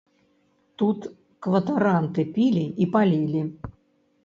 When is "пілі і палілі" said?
2.39-3.41